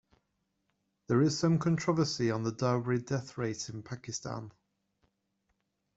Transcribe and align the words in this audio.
There 1.05 1.21
is 1.21 1.37
some 1.37 1.59
controversy 1.59 2.31
on 2.31 2.41
the 2.41 2.51
dowry 2.51 2.97
death 3.01 3.37
rates 3.37 3.69
in 3.69 3.83
Pakistan. 3.83 4.51